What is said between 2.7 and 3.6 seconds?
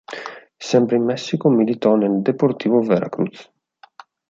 Veracruz.